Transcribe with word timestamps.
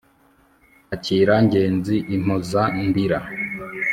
akira 0.95 1.35
ngenzi 1.45 1.95
impoza 2.15 2.61
ndira 2.85 3.19